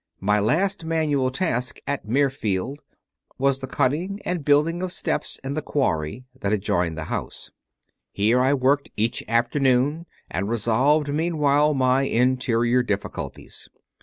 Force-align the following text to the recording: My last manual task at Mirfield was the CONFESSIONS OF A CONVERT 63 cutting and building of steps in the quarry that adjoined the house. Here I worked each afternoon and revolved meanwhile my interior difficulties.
My 0.19 0.39
last 0.39 0.83
manual 0.83 1.29
task 1.29 1.77
at 1.85 2.07
Mirfield 2.07 2.79
was 3.37 3.59
the 3.59 3.67
CONFESSIONS 3.67 3.93
OF 3.93 3.93
A 3.93 4.09
CONVERT 4.09 4.17
63 4.17 4.17
cutting 4.17 4.21
and 4.35 4.43
building 4.45 4.81
of 4.81 4.91
steps 4.91 5.39
in 5.43 5.53
the 5.53 5.61
quarry 5.61 6.25
that 6.39 6.51
adjoined 6.51 6.97
the 6.97 7.03
house. 7.03 7.51
Here 8.11 8.39
I 8.39 8.55
worked 8.55 8.89
each 8.97 9.23
afternoon 9.27 10.07
and 10.27 10.49
revolved 10.49 11.09
meanwhile 11.13 11.75
my 11.75 12.01
interior 12.01 12.81
difficulties. 12.81 13.69